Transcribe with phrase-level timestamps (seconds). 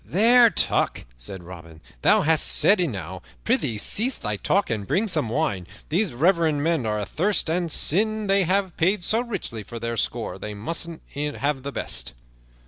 [0.03, 3.21] "There, Tuck," said Robin, "thou hast said enow.
[3.43, 5.67] Prythee, cease thy talk and bring some wine.
[5.89, 10.39] These reverend men are athirst, and sin' they have paid so richly for their score
[10.39, 12.13] they must e'en have the best."